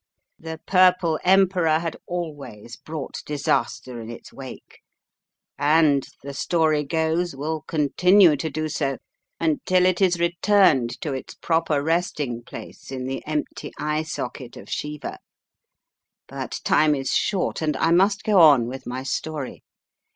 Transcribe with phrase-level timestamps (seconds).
[0.39, 4.79] The Purple Emperor had always brought disaster in its wake,
[5.59, 8.97] and, the story goes, will continue to do so
[9.39, 14.71] until it is returned to its proper resting place in the empty eye socket of
[14.71, 15.19] Shiva.
[16.27, 19.61] But time is short and I must go on with my story.